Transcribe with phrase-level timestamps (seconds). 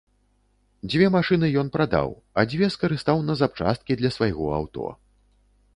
[0.93, 2.09] Дзве машыны ён прадаў,
[2.41, 4.93] а дзве скарыстаў на запчасткі для свайго аўто.